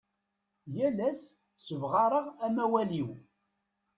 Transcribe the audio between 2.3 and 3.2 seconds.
amawal-iw.